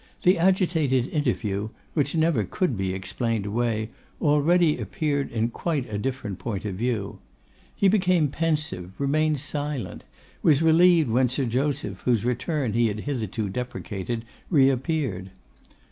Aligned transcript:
The 0.23 0.39
agitated 0.39 1.05
interview, 1.09 1.69
which 1.93 2.15
never 2.15 2.43
could 2.43 2.75
be 2.75 2.91
explained 2.91 3.45
away, 3.45 3.91
already 4.19 4.79
appeared 4.79 5.31
in 5.31 5.49
quite 5.49 5.87
a 5.93 5.99
different 5.99 6.39
point 6.39 6.65
of 6.65 6.73
view. 6.73 7.19
He 7.75 7.87
became 7.87 8.29
pensive, 8.29 8.93
remained 8.99 9.39
silent, 9.39 10.03
was 10.41 10.63
relieved 10.63 11.11
when 11.11 11.29
Sir 11.29 11.45
Joseph, 11.45 11.99
whose 12.01 12.25
return 12.25 12.73
he 12.73 12.87
had 12.87 13.01
hitherto 13.01 13.47
deprecated, 13.47 14.25
reappeared. 14.49 15.29